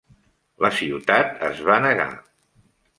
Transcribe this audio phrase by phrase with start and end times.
[0.67, 2.11] La ciutat es va negar.